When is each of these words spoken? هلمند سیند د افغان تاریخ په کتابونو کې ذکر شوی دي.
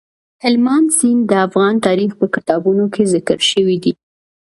هلمند 0.43 0.87
سیند 0.97 1.23
د 1.29 1.31
افغان 1.47 1.75
تاریخ 1.87 2.11
په 2.19 2.25
کتابونو 2.35 2.85
کې 2.93 3.03
ذکر 3.13 3.37
شوی 3.51 3.77
دي. 3.83 3.93